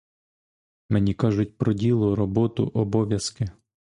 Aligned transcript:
Мені 0.89 1.13
кажуть 1.13 1.57
про 1.57 1.73
діло, 1.73 2.15
роботу, 2.15 2.71
обов'язки. 2.73 3.49